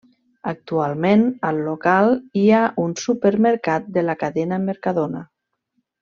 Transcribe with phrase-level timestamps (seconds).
[0.51, 2.09] Actualment, al local
[2.41, 5.21] hi ha un supermercat de la cadena Mercadona.